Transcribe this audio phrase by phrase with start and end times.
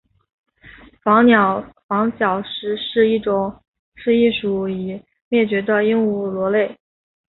[1.03, 1.23] 房
[2.17, 6.75] 角石是一属已灭绝的鹦鹉螺类。